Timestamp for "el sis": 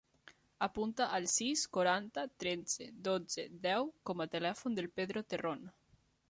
1.17-1.65